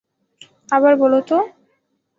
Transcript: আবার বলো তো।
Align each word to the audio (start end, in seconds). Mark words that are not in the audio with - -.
আবার 0.69 0.93
বলো 0.95 1.19
তো। 1.21 1.37